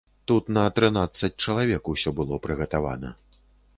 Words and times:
Тут 0.29 0.47
на 0.55 0.61
трынаццаць 0.77 1.31
чалавек 1.47 1.83
усё 1.93 2.15
было 2.21 2.41
прыгатавана. 2.47 3.17